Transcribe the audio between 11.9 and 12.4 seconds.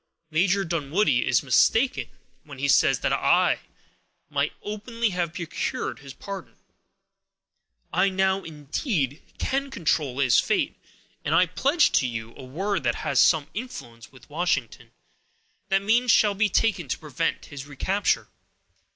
to you